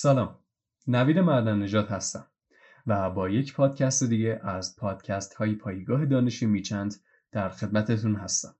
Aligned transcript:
سلام. 0.00 0.38
نوید 0.86 1.18
معدن 1.18 1.62
نجات 1.62 1.90
هستم 1.90 2.26
و 2.86 3.10
با 3.10 3.28
یک 3.28 3.54
پادکست 3.54 4.04
دیگه 4.04 4.40
از 4.42 4.76
پادکست 4.76 5.34
های 5.34 5.54
پایگاه 5.54 6.04
دانش 6.04 6.42
میچند 6.42 6.94
در 7.32 7.48
خدمتتون 7.48 8.16
هستم. 8.16 8.54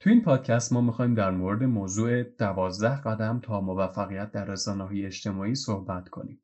تو 0.00 0.10
این 0.10 0.22
پادکست 0.22 0.72
ما 0.72 0.80
می‌خوایم 0.80 1.14
در 1.14 1.30
مورد 1.30 1.62
موضوع 1.62 2.22
دوازده 2.22 3.00
قدم 3.00 3.40
تا 3.40 3.60
موفقیت 3.60 4.30
در 4.30 4.44
رسانه 4.44 4.84
های 4.84 5.06
اجتماعی 5.06 5.54
صحبت 5.54 6.08
کنیم. 6.08 6.40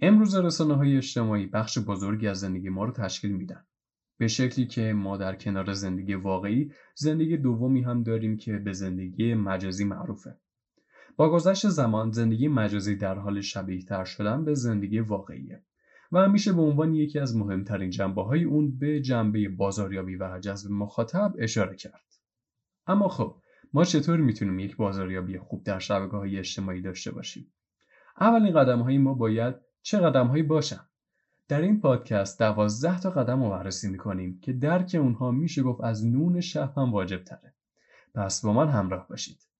امروز 0.00 0.34
رسانه 0.34 0.74
های 0.74 0.96
اجتماعی 0.96 1.46
بخش 1.46 1.78
بزرگی 1.78 2.28
از 2.28 2.40
زندگی 2.40 2.68
ما 2.68 2.84
رو 2.84 2.92
تشکیل 2.92 3.32
میدن. 3.32 3.64
به 4.18 4.28
شکلی 4.28 4.66
که 4.66 4.92
ما 4.92 5.16
در 5.16 5.34
کنار 5.34 5.72
زندگی 5.72 6.14
واقعی 6.14 6.72
زندگی 6.94 7.36
دومی 7.36 7.82
هم 7.82 8.02
داریم 8.02 8.36
که 8.36 8.58
به 8.58 8.72
زندگی 8.72 9.34
مجازی 9.34 9.84
معروفه. 9.84 10.36
با 11.16 11.30
گذشت 11.30 11.68
زمان 11.68 12.10
زندگی 12.10 12.48
مجازی 12.48 12.96
در 12.96 13.18
حال 13.18 13.40
شبیه 13.40 13.84
تر 13.84 14.04
شدن 14.04 14.44
به 14.44 14.54
زندگی 14.54 15.00
واقعیه 15.00 15.62
و 16.12 16.18
همیشه 16.18 16.52
به 16.52 16.62
عنوان 16.62 16.94
یکی 16.94 17.18
از 17.18 17.36
مهمترین 17.36 17.90
جنبه 17.90 18.22
های 18.22 18.44
اون 18.44 18.78
به 18.78 19.00
جنبه 19.00 19.48
بازاریابی 19.48 20.16
و 20.16 20.38
جذب 20.38 20.70
مخاطب 20.70 21.34
اشاره 21.38 21.76
کرد. 21.76 22.04
اما 22.86 23.08
خب 23.08 23.36
ما 23.72 23.84
چطور 23.84 24.16
می‌تونیم 24.16 24.58
یک 24.58 24.76
بازاریابی 24.76 25.38
خوب 25.38 25.64
در 25.64 25.78
شبکه 25.78 26.16
های 26.16 26.38
اجتماعی 26.38 26.82
داشته 26.82 27.10
باشیم؟ 27.10 27.52
اولین 28.20 28.54
قدم 28.54 28.80
های 28.80 28.98
ما 28.98 29.14
باید 29.14 29.54
چه 29.82 29.98
قدم 29.98 30.26
هایی 30.26 30.42
باشن؟ 30.42 30.80
در 31.48 31.60
این 31.60 31.80
پادکست 31.80 32.38
دوازده 32.38 33.00
تا 33.00 33.10
قدم 33.10 33.42
رو 33.42 33.50
بررسی 33.50 33.90
می‌کنیم 33.90 34.40
که 34.40 34.52
درک 34.52 34.96
اونها 35.00 35.30
میشه 35.30 35.62
گفت 35.62 35.80
از 35.80 36.06
نون 36.06 36.40
شب 36.40 36.72
هم 36.76 36.92
واجب 36.92 37.24
تره. 37.24 37.54
پس 38.14 38.44
با 38.44 38.52
من 38.52 38.68
همراه 38.68 39.08
باشید. 39.08 39.51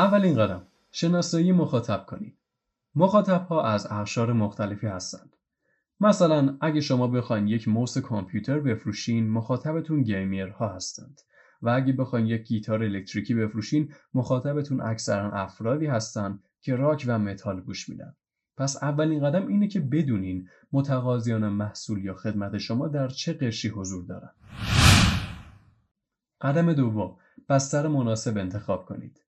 اولین 0.00 0.38
قدم 0.38 0.62
شناسایی 0.92 1.52
مخاطب 1.52 2.04
کنید. 2.06 2.38
مخاطب 2.94 3.46
ها 3.46 3.62
از 3.62 3.86
اقشار 3.90 4.32
مختلفی 4.32 4.86
هستند. 4.86 5.36
مثلا 6.00 6.56
اگه 6.60 6.80
شما 6.80 7.06
بخواین 7.06 7.48
یک 7.48 7.68
موس 7.68 7.98
کامپیوتر 7.98 8.60
بفروشین 8.60 9.30
مخاطبتون 9.30 10.02
گیمرها 10.02 10.68
هستند 10.68 11.20
و 11.62 11.68
اگه 11.68 11.92
بخواین 11.92 12.26
یک 12.26 12.42
گیتار 12.42 12.82
الکتریکی 12.82 13.34
بفروشین 13.34 13.92
مخاطبتون 14.14 14.80
اکثرا 14.80 15.32
افرادی 15.32 15.86
هستند 15.86 16.42
که 16.60 16.76
راک 16.76 17.04
و 17.08 17.18
متال 17.18 17.60
گوش 17.60 17.88
میدن. 17.88 18.14
پس 18.56 18.82
اولین 18.82 19.24
قدم 19.24 19.46
اینه 19.46 19.68
که 19.68 19.80
بدونین 19.80 20.48
متقاضیان 20.72 21.48
محصول 21.48 22.04
یا 22.04 22.14
خدمت 22.14 22.58
شما 22.58 22.88
در 22.88 23.08
چه 23.08 23.32
قشری 23.32 23.70
حضور 23.70 24.04
دارن. 24.04 24.30
قدم 26.40 26.72
دوم 26.72 27.16
بستر 27.48 27.88
مناسب 27.88 28.38
انتخاب 28.38 28.84
کنید. 28.84 29.20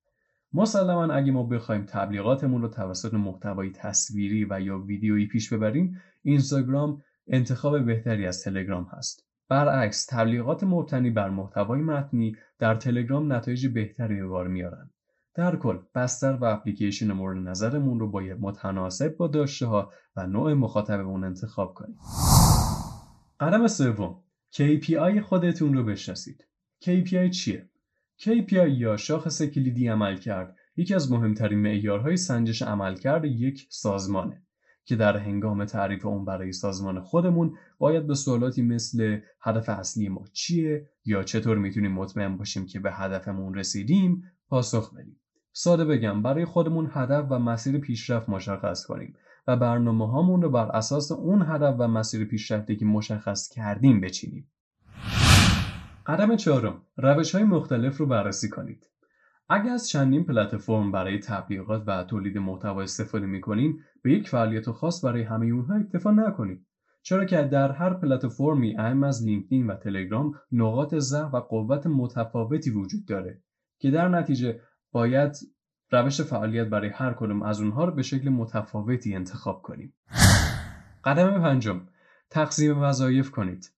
مسلما 0.54 1.14
اگه 1.14 1.32
ما 1.32 1.42
بخوایم 1.42 1.84
تبلیغاتمون 1.84 2.62
رو 2.62 2.68
توسط 2.68 3.14
محتوای 3.14 3.70
تصویری 3.70 4.46
و 4.50 4.60
یا 4.60 4.78
ویدیویی 4.78 5.26
پیش 5.26 5.52
ببریم 5.52 6.00
اینستاگرام 6.22 7.02
انتخاب 7.26 7.84
بهتری 7.84 8.26
از 8.26 8.42
تلگرام 8.42 8.84
هست. 8.84 9.26
برعکس 9.48 10.06
تبلیغات 10.06 10.64
مبتنی 10.64 11.10
بر 11.10 11.30
محتوای 11.30 11.80
متنی 11.80 12.36
در 12.58 12.74
تلگرام 12.74 13.32
نتایج 13.32 13.66
بهتری 13.66 14.20
به 14.20 14.26
بار 14.26 14.48
میارن. 14.48 14.90
در 15.34 15.56
کل 15.56 15.78
بستر 15.94 16.32
و 16.32 16.44
اپلیکیشن 16.44 17.12
مورد 17.12 17.48
نظرمون 17.48 18.00
رو 18.00 18.10
باید 18.10 18.40
متناسب 18.40 19.16
با 19.16 19.26
داشته 19.26 19.66
ها 19.66 19.92
و 20.16 20.26
نوع 20.26 20.54
مخاطبمون 20.54 21.24
انتخاب 21.24 21.74
کنیم. 21.74 21.98
قدم 23.40 23.66
سوم 23.66 24.22
KPI 24.54 25.18
خودتون 25.18 25.74
رو 25.74 25.84
بشناسید. 25.84 26.46
KPI 26.84 27.30
چیه؟ 27.30 27.68
KPI 28.18 28.52
یا 28.52 28.96
شاخص 28.96 29.42
کلیدی 29.42 29.88
عمل 29.88 30.16
کرد. 30.16 30.56
یکی 30.76 30.94
از 30.94 31.12
مهمترین 31.12 31.58
معیارهای 31.58 32.16
سنجش 32.16 32.62
عملکرد 32.62 33.24
یک 33.24 33.66
سازمانه 33.70 34.42
که 34.84 34.96
در 34.96 35.16
هنگام 35.16 35.64
تعریف 35.64 36.06
اون 36.06 36.24
برای 36.24 36.52
سازمان 36.52 37.00
خودمون 37.00 37.56
باید 37.78 38.06
به 38.06 38.14
سوالاتی 38.14 38.62
مثل 38.62 39.18
هدف 39.40 39.68
اصلی 39.68 40.08
ما 40.08 40.24
چیه 40.32 40.88
یا 41.04 41.22
چطور 41.22 41.58
می‌تونیم 41.58 41.92
مطمئن 41.92 42.36
باشیم 42.36 42.66
که 42.66 42.80
به 42.80 42.92
هدفمون 42.92 43.54
رسیدیم 43.54 44.22
پاسخ 44.48 44.94
بدیم. 44.94 45.20
ساده 45.52 45.84
بگم 45.84 46.22
برای 46.22 46.44
خودمون 46.44 46.90
هدف 46.92 47.26
و 47.30 47.38
مسیر 47.38 47.78
پیشرفت 47.78 48.28
مشخص 48.28 48.86
کنیم 48.86 49.14
و 49.46 49.56
برنامه 49.56 50.10
هامون 50.10 50.42
رو 50.42 50.50
بر 50.50 50.76
اساس 50.76 51.12
اون 51.12 51.42
هدف 51.42 51.74
و 51.78 51.88
مسیر 51.88 52.24
پیشرفتی 52.24 52.76
که 52.76 52.84
مشخص 52.84 53.48
کردیم 53.48 54.00
بچینیم. 54.00 54.50
قدم 56.06 56.36
چهارم 56.36 56.82
روش 56.96 57.34
های 57.34 57.44
مختلف 57.44 57.96
رو 57.96 58.06
بررسی 58.06 58.48
کنید. 58.48 58.86
اگر 59.48 59.70
از 59.70 59.88
چندین 59.88 60.24
پلتفرم 60.24 60.92
برای 60.92 61.18
تبلیغات 61.18 61.82
و 61.86 62.04
تولید 62.04 62.38
محتوا 62.38 62.82
استفاده 62.82 63.26
می‌کنین 63.26 63.78
به 64.02 64.12
یک 64.12 64.28
فعالیت 64.28 64.70
خاص 64.70 65.04
برای 65.04 65.22
همه 65.22 65.46
اونها 65.46 65.74
اکتفا 65.74 66.10
نکنید 66.10 66.66
چرا 67.02 67.24
که 67.24 67.42
در 67.42 67.72
هر 67.72 67.94
پلتفرمی 67.94 68.76
اهم 68.78 69.02
از 69.02 69.26
لینکدین 69.26 69.66
و 69.66 69.74
تلگرام 69.74 70.34
نقاط 70.52 70.94
ضعف 70.94 71.34
و 71.34 71.36
قوت 71.36 71.86
متفاوتی 71.86 72.70
وجود 72.70 73.06
داره 73.06 73.42
که 73.78 73.90
در 73.90 74.08
نتیجه 74.08 74.60
باید 74.92 75.32
روش 75.90 76.20
فعالیت 76.20 76.66
برای 76.66 76.90
هر 76.90 77.12
کدوم 77.12 77.42
از 77.42 77.60
اونها 77.60 77.84
رو 77.84 77.94
به 77.94 78.02
شکل 78.02 78.28
متفاوتی 78.28 79.14
انتخاب 79.14 79.62
کنیم. 79.62 79.94
قدم 81.04 81.40
پنجم 81.40 81.80
تقسیم 82.30 82.82
وظایف 82.82 83.30
کنید. 83.30 83.72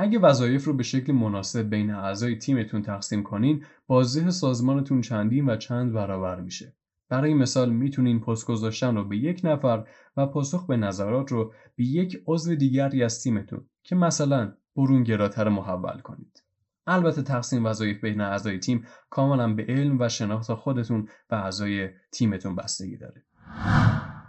اگه 0.00 0.18
وظایف 0.18 0.64
رو 0.64 0.72
به 0.72 0.82
شکل 0.82 1.12
مناسب 1.12 1.70
بین 1.70 1.90
اعضای 1.90 2.36
تیمتون 2.36 2.82
تقسیم 2.82 3.22
کنین 3.22 3.64
بازده 3.86 4.30
سازمانتون 4.30 5.00
چندین 5.00 5.48
و 5.48 5.56
چند 5.56 5.92
برابر 5.92 6.40
میشه. 6.40 6.74
برای 7.08 7.34
مثال 7.34 7.70
می‌تونین 7.70 8.20
پست 8.20 8.46
گذاشتن 8.46 8.96
رو 8.96 9.04
به 9.04 9.16
یک 9.16 9.40
نفر 9.44 9.84
و 10.16 10.26
پاسخ 10.26 10.66
به 10.66 10.76
نظرات 10.76 11.32
رو 11.32 11.52
به 11.76 11.84
یک 11.84 12.22
عضو 12.26 12.54
دیگری 12.54 13.02
از 13.02 13.22
تیمتون 13.22 13.66
که 13.82 13.96
مثلا 13.96 14.52
برونگراتر 14.76 15.48
محول 15.48 16.00
کنید. 16.00 16.42
البته 16.86 17.22
تقسیم 17.22 17.66
وظایف 17.66 18.00
بین 18.00 18.20
اعضای 18.20 18.58
تیم 18.58 18.84
کاملا 19.10 19.54
به 19.54 19.64
علم 19.68 20.00
و 20.00 20.08
شناخت 20.08 20.54
خودتون 20.54 21.08
و 21.30 21.34
اعضای 21.34 21.88
تیمتون 22.12 22.54
بستگی 22.54 22.96
داره. 22.96 23.24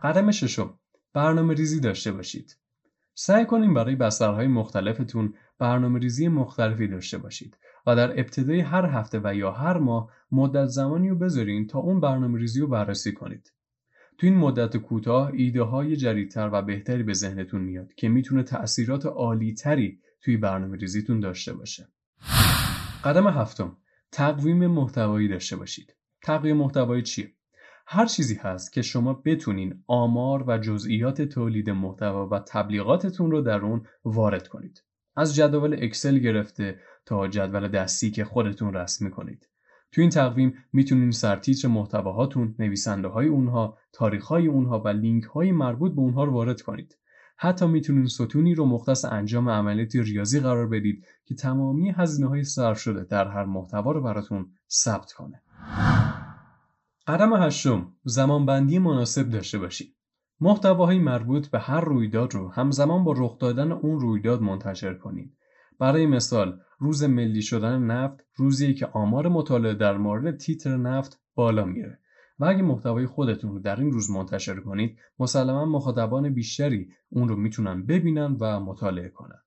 قدم 0.03 0.31
ششم 0.31 0.79
برنامه 1.13 1.53
ریزی 1.53 1.79
داشته 1.79 2.11
باشید. 2.11 2.57
سعی 3.13 3.45
کنیم 3.45 3.73
برای 3.73 3.95
بسترهای 3.95 4.47
مختلفتون 4.47 5.33
برنامه 5.59 5.99
ریزی 5.99 6.27
مختلفی 6.27 6.87
داشته 6.87 7.17
باشید 7.17 7.57
و 7.87 7.95
در 7.95 8.19
ابتدای 8.19 8.59
هر 8.59 8.85
هفته 8.85 9.21
و 9.23 9.35
یا 9.35 9.51
هر 9.51 9.77
ماه 9.77 10.11
مدت 10.31 10.65
زمانی 10.65 11.09
رو 11.09 11.15
بذارین 11.15 11.67
تا 11.67 11.79
اون 11.79 11.99
برنامه 11.99 12.39
ریزی 12.39 12.61
رو 12.61 12.67
بررسی 12.67 13.13
کنید. 13.13 13.53
تو 14.17 14.27
این 14.27 14.35
مدت 14.35 14.77
کوتاه 14.77 15.31
ایده 15.33 15.61
های 15.61 15.95
جدیدتر 15.95 16.49
و 16.53 16.61
بهتری 16.61 17.03
به 17.03 17.13
ذهنتون 17.13 17.61
میاد 17.61 17.93
که 17.93 18.09
می‌تونه 18.09 18.43
تأثیرات 18.43 19.05
عالی 19.05 19.53
تری 19.53 19.99
توی 20.21 20.37
برنامه 20.37 20.77
ریزیتون 20.77 21.19
داشته 21.19 21.53
باشه. 21.53 21.87
قدم 23.03 23.27
هفتم 23.27 23.77
تقویم 24.11 24.67
محتوایی 24.67 25.27
داشته 25.27 25.55
باشید. 25.55 25.95
تقویم 26.23 26.57
محتوایی 26.57 27.03
چیه؟ 27.03 27.33
هر 27.87 28.05
چیزی 28.05 28.35
هست 28.35 28.73
که 28.73 28.81
شما 28.81 29.13
بتونین 29.13 29.83
آمار 29.87 30.43
و 30.47 30.57
جزئیات 30.57 31.21
تولید 31.21 31.69
محتوا 31.69 32.27
و 32.27 32.39
تبلیغاتتون 32.39 33.31
رو 33.31 33.41
در 33.41 33.59
اون 33.59 33.85
وارد 34.05 34.47
کنید. 34.47 34.83
از 35.19 35.35
جدول 35.35 35.73
اکسل 35.73 36.17
گرفته 36.17 36.79
تا 37.05 37.27
جدول 37.27 37.67
دستی 37.67 38.11
که 38.11 38.25
خودتون 38.25 38.73
رسم 38.73 39.05
می‌کنید. 39.05 39.49
تو 39.91 40.01
این 40.01 40.09
تقویم 40.09 40.53
می‌تونین 40.73 41.11
سرتیتر 41.11 41.67
محتواهاتون، 41.67 42.55
نویسنده 42.59 43.07
های 43.07 43.27
اونها، 43.27 43.77
تاریخ 43.93 44.25
های 44.25 44.47
اونها 44.47 44.79
و 44.79 44.87
لینک 44.87 45.23
های 45.23 45.51
مربوط 45.51 45.91
به 45.91 46.01
اونها 46.01 46.23
رو 46.23 46.33
وارد 46.33 46.61
کنید. 46.61 46.97
حتی 47.37 47.67
می‌تونین 47.67 48.05
ستونی 48.05 48.55
رو 48.55 48.65
مختص 48.65 49.05
انجام 49.05 49.49
عملیات 49.49 49.95
ریاضی 49.95 50.39
قرار 50.39 50.67
بدید 50.67 51.05
که 51.25 51.35
تمامی 51.35 51.91
هزینه 51.91 52.27
های 52.29 52.43
صرف 52.43 52.79
شده 52.79 53.03
در 53.03 53.27
هر 53.27 53.45
محتوا 53.45 53.91
رو 53.91 54.01
براتون 54.01 54.51
ثبت 54.69 55.11
کنه. 55.11 55.41
قدم 57.07 57.43
هشتم 57.43 57.93
زمانبندی 58.03 58.79
مناسب 58.79 59.29
داشته 59.29 59.59
باشید. 59.59 59.98
محتواهای 60.41 60.99
مربوط 60.99 61.47
به 61.47 61.59
هر 61.59 61.81
رویداد 61.81 62.33
رو 62.33 62.49
همزمان 62.49 63.03
با 63.03 63.13
رخ 63.17 63.39
دادن 63.39 63.71
اون 63.71 63.99
رویداد 63.99 64.41
منتشر 64.41 64.93
کنید. 64.93 65.37
برای 65.79 66.05
مثال 66.05 66.59
روز 66.79 67.03
ملی 67.03 67.41
شدن 67.41 67.83
نفت 67.83 68.25
روزی 68.35 68.73
که 68.73 68.85
آمار 68.85 69.27
مطالعه 69.27 69.73
در 69.73 69.97
مورد 69.97 70.37
تیتر 70.37 70.77
نفت 70.77 71.19
بالا 71.35 71.65
میره. 71.65 71.99
و 72.39 72.45
اگه 72.45 72.61
محتوای 72.61 73.05
خودتون 73.05 73.51
رو 73.51 73.59
در 73.59 73.79
این 73.79 73.91
روز 73.91 74.11
منتشر 74.11 74.59
کنید 74.59 74.97
مسلما 75.19 75.65
مخاطبان 75.65 76.33
بیشتری 76.33 76.89
اون 77.09 77.29
رو 77.29 77.35
می‌تونن 77.35 77.85
ببینن 77.85 78.37
و 78.39 78.59
مطالعه 78.59 79.09
کنن. 79.09 79.39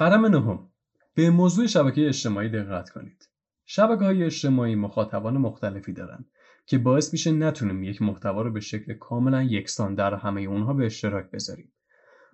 قدم 0.00 0.26
نهم. 0.26 0.68
به 1.14 1.30
موضوع 1.30 1.66
شبکه 1.66 2.08
اجتماعی 2.08 2.48
دقت 2.48 2.90
کنید. 2.90 3.28
شبکه 3.66 4.04
های 4.04 4.24
اجتماعی 4.24 4.74
مخاطبان 4.74 5.38
مختلفی 5.38 5.92
دارن. 5.92 6.24
که 6.66 6.78
باعث 6.78 7.12
میشه 7.12 7.32
نتونیم 7.32 7.82
یک 7.82 8.02
محتوا 8.02 8.42
رو 8.42 8.52
به 8.52 8.60
شکل 8.60 8.94
کاملا 8.94 9.42
یکسان 9.42 9.94
در 9.94 10.14
همه 10.14 10.40
اونها 10.40 10.72
به 10.72 10.86
اشتراک 10.86 11.30
بذاریم 11.30 11.72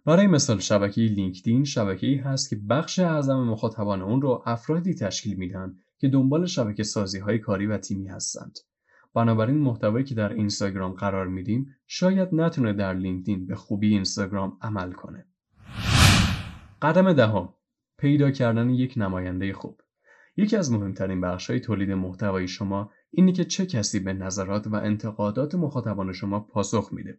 برای 0.04 0.26
مثال 0.26 0.58
شبکه 0.58 1.00
لینکدین 1.00 1.64
شبکه 1.64 2.06
ای 2.06 2.16
هست 2.16 2.50
که 2.50 2.56
بخش 2.56 2.98
اعظم 2.98 3.40
مخاطبان 3.40 4.02
اون 4.02 4.22
رو 4.22 4.42
افرادی 4.46 4.94
تشکیل 4.94 5.36
میدن 5.36 5.74
که 5.98 6.08
دنبال 6.08 6.46
شبکه 6.46 6.82
سازی 6.82 7.18
های 7.18 7.38
کاری 7.38 7.66
و 7.66 7.78
تیمی 7.78 8.08
هستند. 8.08 8.58
بنابراین 9.14 9.58
محتوایی 9.58 10.04
که 10.04 10.14
در 10.14 10.32
اینستاگرام 10.32 10.92
قرار 10.92 11.26
میدیم 11.26 11.76
شاید 11.86 12.34
نتونه 12.34 12.72
در 12.72 12.94
لینکدین 12.94 13.46
به 13.46 13.54
خوبی 13.54 13.88
اینستاگرام 13.88 14.58
عمل 14.62 14.92
کنه. 14.92 15.26
قدم 16.82 17.12
دهم 17.12 17.54
پیدا 17.98 18.30
کردن 18.30 18.70
یک 18.70 18.94
نماینده 18.96 19.52
خوب. 19.52 19.80
یکی 20.36 20.56
از 20.56 20.72
مهمترین 20.72 21.20
بخش 21.20 21.50
های 21.50 21.60
تولید 21.60 21.90
محتوای 21.90 22.48
شما 22.48 22.90
اینه 23.10 23.32
که 23.32 23.44
چه 23.44 23.66
کسی 23.66 24.00
به 24.00 24.12
نظرات 24.12 24.66
و 24.66 24.74
انتقادات 24.74 25.54
مخاطبان 25.54 26.12
شما 26.12 26.40
پاسخ 26.40 26.88
میده. 26.92 27.18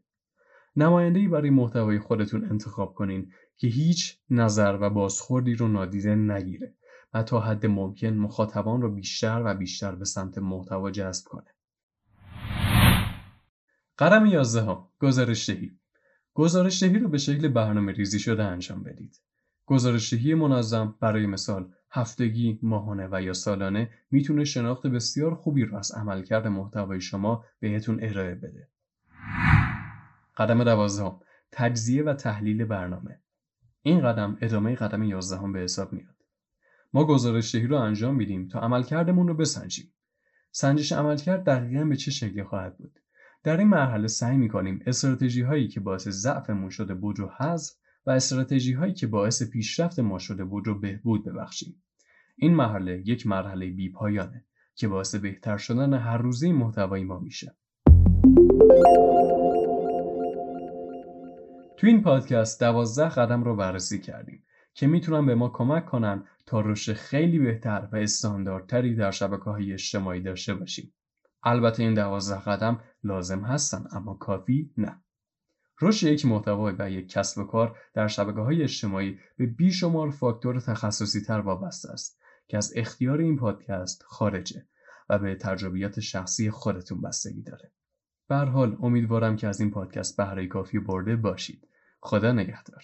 نماینده‌ای 0.75 1.27
برای 1.27 1.49
محتوای 1.49 1.99
خودتون 1.99 2.45
انتخاب 2.45 2.93
کنین 2.93 3.31
که 3.57 3.67
هیچ 3.67 4.17
نظر 4.29 4.77
و 4.81 4.89
بازخوردی 4.89 5.53
رو 5.53 5.67
نادیده 5.67 6.15
نگیره 6.15 6.75
و 7.13 7.23
تا 7.23 7.39
حد 7.39 7.65
ممکن 7.65 8.07
مخاطبان 8.07 8.81
رو 8.81 8.95
بیشتر 8.95 9.41
و 9.45 9.53
بیشتر 9.53 9.95
به 9.95 10.05
سمت 10.05 10.37
محتوا 10.37 10.91
جذب 10.91 11.25
کنه. 11.27 11.55
قدم 13.99 14.25
11 14.25 14.61
ها 14.61 14.91
گزارش 14.99 15.49
دهی 15.49 15.71
گزارش 16.33 16.83
دهی 16.83 16.99
رو 16.99 17.09
به 17.09 17.17
شکل 17.17 17.47
برنامه 17.47 17.91
ریزی 17.91 18.19
شده 18.19 18.43
انجام 18.43 18.83
بدید. 18.83 19.21
گزارش 19.65 20.13
دهی 20.13 20.33
منظم 20.33 20.95
برای 20.99 21.25
مثال 21.25 21.71
هفتگی، 21.91 22.59
ماهانه 22.61 23.07
و 23.11 23.21
یا 23.21 23.33
سالانه 23.33 23.89
می‌تونه 24.11 24.43
شناخت 24.43 24.87
بسیار 24.87 25.35
خوبی 25.35 25.65
رو 25.65 25.77
از 25.77 25.91
عملکرد 25.91 26.47
محتوای 26.47 27.01
شما 27.01 27.45
بهتون 27.59 27.99
ارائه 28.01 28.35
بده. 28.35 28.67
قدم 30.37 30.63
دوازدهم. 30.63 31.19
تجزیه 31.51 32.03
و 32.03 32.13
تحلیل 32.13 32.65
برنامه. 32.65 33.19
این 33.81 34.01
قدم 34.01 34.37
ادامه 34.41 34.75
قدم 34.75 35.03
یازدهم 35.03 35.53
به 35.53 35.59
حساب 35.59 35.93
میاد. 35.93 36.15
ما 36.93 37.05
گزارش 37.05 37.55
دهی 37.55 37.67
رو 37.67 37.75
انجام 37.75 38.15
میدیم 38.15 38.47
تا 38.47 38.59
عملکردمون 38.59 39.27
رو 39.27 39.33
بسنجیم. 39.33 39.93
سنجش 40.51 40.91
عملکرد 40.91 41.43
دقیقا 41.43 41.85
به 41.85 41.95
چه 41.95 42.11
شکلی 42.11 42.43
خواهد 42.43 42.77
بود؟ 42.77 42.99
در 43.43 43.57
این 43.57 43.67
مرحله 43.67 44.07
سعی 44.07 44.37
می‌کنیم 44.37 44.83
استراتژی 44.85 45.41
هایی 45.41 45.67
که 45.67 45.79
باعث 45.79 46.07
ضعفمون 46.07 46.69
شده 46.69 46.93
بود 46.93 47.19
رو 47.19 47.31
حذف 47.37 47.73
و 48.05 48.11
استراتژی 48.11 48.73
هایی 48.73 48.93
که 48.93 49.07
باعث 49.07 49.43
پیشرفت 49.43 49.99
ما 49.99 50.19
شده 50.19 50.43
بود 50.43 50.67
رو 50.67 50.79
بهبود 50.79 51.25
ببخشیم 51.25 51.83
این 52.35 52.55
مرحله 52.55 53.03
یک 53.05 53.27
مرحله 53.27 53.69
بی 53.69 53.89
پایانه 53.89 54.45
که 54.75 54.87
باعث 54.87 55.15
بهتر 55.15 55.57
شدن 55.57 55.93
هر 55.93 56.17
روزه 56.17 56.51
محتوای 56.51 57.03
ما 57.03 57.19
میشه 57.19 57.55
تو 61.77 61.87
این 61.87 62.03
پادکست 62.03 62.59
دوازده 62.59 63.09
قدم 63.09 63.43
رو 63.43 63.55
بررسی 63.55 63.99
کردیم 63.99 64.43
که 64.73 64.87
می‌تونن 64.87 65.25
به 65.25 65.35
ما 65.35 65.49
کمک 65.49 65.85
کنن 65.85 66.23
تا 66.45 66.61
رشد 66.61 66.93
خیلی 66.93 67.39
بهتر 67.39 67.89
و 67.91 67.95
استانداردتری 67.95 68.95
در 68.95 69.11
شبکه 69.11 69.43
های 69.43 69.73
اجتماعی 69.73 70.21
داشته 70.21 70.53
باشیم. 70.53 70.93
البته 71.43 71.83
این 71.83 71.93
دوازده 71.93 72.39
قدم 72.39 72.79
لازم 73.03 73.39
هستن 73.39 73.83
اما 73.91 74.13
کافی 74.13 74.71
نه. 74.77 75.03
رشد 75.81 76.07
یک 76.07 76.25
محتوا 76.25 76.73
و 76.79 76.89
یک 76.89 77.09
کسب 77.09 77.37
و 77.37 77.43
کار 77.43 77.77
در 77.93 78.07
شبکه 78.07 78.39
های 78.39 78.63
اجتماعی 78.63 79.19
به 79.37 79.45
بیشمار 79.45 80.09
فاکتور 80.09 80.59
تخصصی 80.59 81.21
تر 81.21 81.39
وابسته 81.39 81.91
است 81.91 82.21
که 82.47 82.57
از 82.57 82.73
اختیار 82.75 83.19
این 83.19 83.37
پادکست 83.37 84.03
خارجه 84.03 84.65
و 85.09 85.19
به 85.19 85.35
تجربیات 85.35 85.99
شخصی 85.99 86.49
خودتون 86.49 87.01
بستگی 87.01 87.43
داره. 87.43 87.71
به 88.27 88.35
حال 88.35 88.77
امیدوارم 88.81 89.35
که 89.35 89.47
از 89.47 89.59
این 89.59 89.71
پادکست 89.71 90.17
بهره 90.17 90.47
کافی 90.47 90.79
برده 90.79 91.15
باشید. 91.15 91.67
خدا 91.99 92.31
نگهدار 92.31 92.83